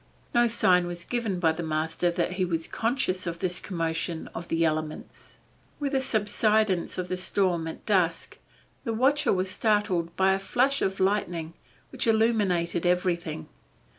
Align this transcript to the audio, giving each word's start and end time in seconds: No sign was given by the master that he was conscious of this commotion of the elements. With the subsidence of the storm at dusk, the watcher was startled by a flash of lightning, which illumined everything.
No 0.33 0.47
sign 0.47 0.87
was 0.87 1.05
given 1.05 1.39
by 1.39 1.51
the 1.51 1.61
master 1.61 2.09
that 2.09 2.31
he 2.31 2.43
was 2.43 2.67
conscious 2.67 3.27
of 3.27 3.37
this 3.37 3.59
commotion 3.59 4.29
of 4.33 4.47
the 4.47 4.65
elements. 4.65 5.35
With 5.79 5.91
the 5.91 6.01
subsidence 6.01 6.97
of 6.97 7.07
the 7.07 7.17
storm 7.17 7.67
at 7.67 7.85
dusk, 7.85 8.39
the 8.83 8.93
watcher 8.95 9.31
was 9.31 9.51
startled 9.51 10.15
by 10.15 10.33
a 10.33 10.39
flash 10.39 10.81
of 10.81 10.99
lightning, 10.99 11.53
which 11.91 12.07
illumined 12.07 12.75
everything. 12.83 13.47